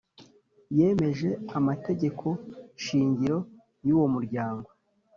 Yemeje 0.77 1.29
amategeko 1.57 2.27
shingiro 2.83 3.37
y 3.85 3.89
uwo 3.95 4.05
muryango 4.13 4.69